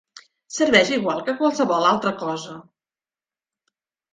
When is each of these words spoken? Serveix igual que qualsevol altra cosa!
Serveix 0.53 0.89
igual 0.95 1.21
que 1.27 1.35
qualsevol 1.41 1.87
altra 1.91 2.15
cosa! 2.25 2.57